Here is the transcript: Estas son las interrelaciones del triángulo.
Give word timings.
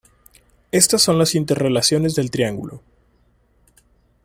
Estas 0.71 1.03
son 1.03 1.19
las 1.19 1.35
interrelaciones 1.35 2.15
del 2.15 2.31
triángulo. 2.31 2.81